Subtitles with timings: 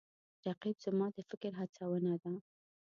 [0.47, 2.33] رقیب زما د فکر هڅونه ده